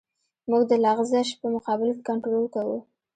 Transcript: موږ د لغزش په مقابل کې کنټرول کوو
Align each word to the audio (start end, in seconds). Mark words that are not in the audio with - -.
موږ 0.49 0.63
د 0.71 0.73
لغزش 0.85 1.27
په 1.39 1.45
مقابل 1.55 1.89
کې 1.95 2.03
کنټرول 2.09 2.45
کوو 2.55 2.77